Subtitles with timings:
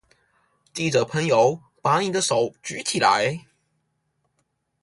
[0.73, 3.45] 記者朋友，把你的手舉起來